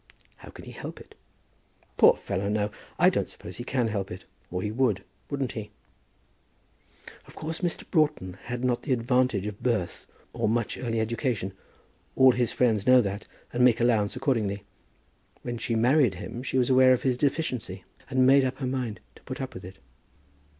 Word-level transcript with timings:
How 0.37 0.49
can 0.49 0.65
he 0.65 0.71
help 0.71 0.99
it?" 0.99 1.13
"Poor 1.95 2.15
fellow, 2.15 2.49
no. 2.49 2.71
I 2.97 3.11
don't 3.11 3.29
suppose 3.29 3.57
he 3.57 3.63
can 3.63 3.89
help 3.89 4.09
it, 4.09 4.25
or 4.49 4.63
he 4.63 4.71
would; 4.71 5.03
wouldn't 5.29 5.51
he?" 5.51 5.69
"Of 7.27 7.35
course 7.35 7.61
Mr. 7.61 7.83
Broughton 7.91 8.33
had 8.45 8.63
not 8.63 8.81
the 8.81 8.93
advantage 8.93 9.45
of 9.45 9.61
birth 9.61 10.07
or 10.33 10.49
much 10.49 10.75
early 10.79 10.99
education. 10.99 11.53
All 12.15 12.31
his 12.31 12.51
friends 12.51 12.87
know 12.87 12.99
that, 13.01 13.27
and 13.53 13.63
make 13.63 13.79
allowance 13.79 14.15
accordingly. 14.15 14.63
When 15.43 15.59
she 15.59 15.75
married 15.75 16.15
him, 16.15 16.41
she 16.41 16.57
was 16.57 16.71
aware 16.71 16.93
of 16.93 17.03
his 17.03 17.15
deficiency, 17.15 17.83
and 18.09 18.25
made 18.25 18.43
up 18.43 18.57
her 18.57 18.65
mind 18.65 19.01
to 19.17 19.21
put 19.21 19.39
up 19.39 19.53
with 19.53 19.63
it." 19.63 19.77